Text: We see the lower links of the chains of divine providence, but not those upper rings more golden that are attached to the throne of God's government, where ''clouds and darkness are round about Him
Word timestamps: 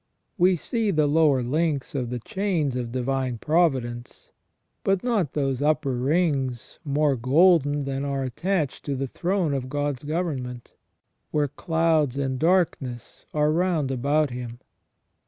We 0.35 0.55
see 0.55 0.89
the 0.89 1.05
lower 1.05 1.43
links 1.43 1.93
of 1.93 2.09
the 2.09 2.17
chains 2.17 2.75
of 2.75 2.91
divine 2.91 3.37
providence, 3.37 4.31
but 4.83 5.03
not 5.03 5.33
those 5.33 5.61
upper 5.61 5.91
rings 5.93 6.79
more 6.83 7.15
golden 7.15 7.83
that 7.85 8.01
are 8.03 8.23
attached 8.23 8.83
to 8.85 8.95
the 8.95 9.05
throne 9.05 9.53
of 9.53 9.69
God's 9.69 10.03
government, 10.03 10.73
where 11.29 11.49
''clouds 11.49 12.17
and 12.17 12.39
darkness 12.39 13.27
are 13.31 13.51
round 13.51 13.91
about 13.91 14.31
Him 14.31 14.57